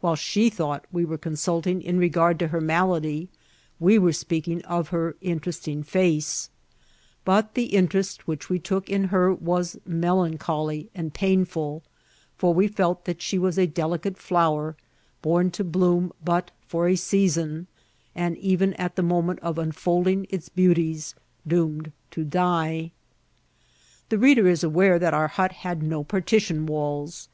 While 0.00 0.16
she 0.16 0.48
thou^^t 0.50 0.84
we 0.90 1.04
were 1.04 1.18
consahing 1.18 1.82
in 1.82 1.98
re 1.98 2.08
gard 2.08 2.38
to 2.38 2.48
her 2.48 2.58
malady, 2.58 3.28
we 3.78 3.98
were 3.98 4.12
qpeaking 4.12 4.62
of 4.62 4.88
her 4.88 5.14
interesting 5.20 5.84
bee; 5.92 6.22
but 7.26 7.52
the 7.52 7.66
interest 7.66 8.26
which 8.26 8.48
we 8.48 8.58
took 8.58 8.88
in 8.88 9.08
her 9.12 9.34
waa 9.34 9.58
melan 9.86 10.38
chcly 10.38 10.88
and 10.94 11.12
painful, 11.12 11.82
for 12.38 12.54
we 12.54 12.66
felt 12.66 13.04
that 13.04 13.20
die 13.20 13.36
was 13.36 13.58
a 13.58 13.66
delicate 13.66 14.16
flower, 14.16 14.74
bom 15.20 15.50
to 15.50 15.64
bloom 15.64 16.14
but 16.24 16.50
for 16.66 16.88
a 16.88 16.96
season, 16.96 17.66
and, 18.14 18.38
even 18.38 18.72
at 18.80 18.96
the 18.96 19.02
moment 19.02 19.38
of 19.40 19.58
unfolding 19.58 20.26
its 20.30 20.48
beauties, 20.48 21.14
doomed 21.46 21.92
to 22.10 22.24
die. 22.24 22.90
The 24.08 24.16
reader 24.16 24.48
is 24.48 24.64
aware 24.64 24.98
that 24.98 25.12
our 25.12 25.28
hot 25.28 25.52
had 25.52 25.82
no 25.82 26.04
partition 26.04 26.64
walls. 26.64 27.28